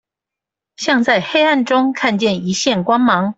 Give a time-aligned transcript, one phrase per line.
[0.77, 3.29] 像在黑暗中看見一線光芒